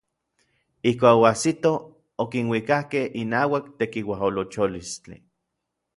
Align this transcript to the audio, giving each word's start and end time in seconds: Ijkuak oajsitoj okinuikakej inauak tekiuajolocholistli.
Ijkuak 0.91 1.19
oajsitoj 1.19 1.75
okinuikakej 2.25 3.05
inauak 3.25 3.69
tekiuajolocholistli. 3.77 5.17